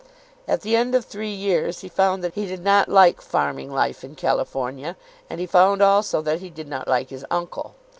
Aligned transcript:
At 0.47 0.61
the 0.61 0.75
end 0.75 0.95
of 0.95 1.05
three 1.05 1.29
years 1.29 1.81
he 1.81 1.87
found 1.87 2.23
that 2.23 2.33
he 2.33 2.47
did 2.47 2.63
not 2.63 2.89
like 2.89 3.21
farming 3.21 3.71
life 3.71 4.03
in 4.03 4.15
California, 4.15 4.95
and 5.29 5.39
he 5.39 5.45
found 5.45 5.79
also 5.83 6.23
that 6.23 6.39
he 6.39 6.49
did 6.49 6.67
not 6.67 6.87
like 6.87 7.09
his 7.11 7.23
uncle. 7.29 7.75